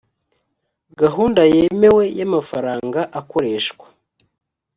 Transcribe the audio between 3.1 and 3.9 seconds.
akoreshwa